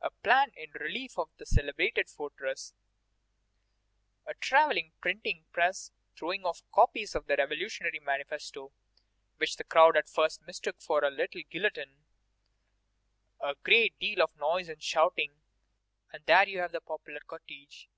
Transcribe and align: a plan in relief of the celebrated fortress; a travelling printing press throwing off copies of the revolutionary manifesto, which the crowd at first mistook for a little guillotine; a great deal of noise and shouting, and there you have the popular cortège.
a 0.00 0.08
plan 0.22 0.50
in 0.56 0.70
relief 0.70 1.18
of 1.18 1.28
the 1.36 1.44
celebrated 1.44 2.08
fortress; 2.08 2.72
a 4.24 4.32
travelling 4.32 4.92
printing 5.02 5.44
press 5.52 5.90
throwing 6.16 6.46
off 6.46 6.62
copies 6.72 7.14
of 7.14 7.26
the 7.26 7.36
revolutionary 7.36 8.00
manifesto, 8.00 8.72
which 9.36 9.56
the 9.56 9.64
crowd 9.64 9.94
at 9.94 10.08
first 10.08 10.40
mistook 10.46 10.80
for 10.80 11.04
a 11.04 11.10
little 11.10 11.42
guillotine; 11.50 12.06
a 13.38 13.54
great 13.64 13.94
deal 13.98 14.22
of 14.22 14.34
noise 14.38 14.70
and 14.70 14.82
shouting, 14.82 15.42
and 16.10 16.24
there 16.24 16.48
you 16.48 16.58
have 16.58 16.72
the 16.72 16.80
popular 16.80 17.20
cortège. 17.20 17.88